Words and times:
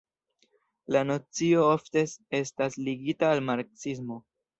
La 0.95 1.01
nocio 1.09 1.65
ofte 1.73 2.03
estas 2.37 2.79
ligita 2.87 3.29
al 3.35 3.43
marksismo. 3.51 4.19